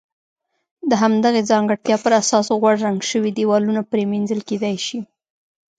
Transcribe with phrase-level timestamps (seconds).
[0.89, 4.99] د همدغې ځانګړتیا پر اساس غوړ رنګ شوي دېوالونه پرېمنځل کېدای شي.